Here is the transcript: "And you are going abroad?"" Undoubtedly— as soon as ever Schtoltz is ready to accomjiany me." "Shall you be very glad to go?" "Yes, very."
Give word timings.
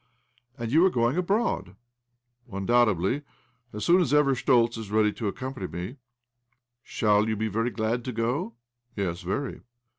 "And 0.57 0.71
you 0.71 0.83
are 0.83 0.89
going 0.89 1.15
abroad?"" 1.15 1.75
Undoubtedly— 2.51 3.21
as 3.71 3.85
soon 3.85 4.01
as 4.01 4.15
ever 4.15 4.33
Schtoltz 4.33 4.75
is 4.75 4.89
ready 4.89 5.13
to 5.13 5.31
accomjiany 5.31 5.71
me." 5.71 5.97
"Shall 6.81 7.29
you 7.29 7.35
be 7.35 7.47
very 7.47 7.69
glad 7.69 8.03
to 8.05 8.11
go?" 8.11 8.55
"Yes, 8.95 9.21
very." 9.21 9.61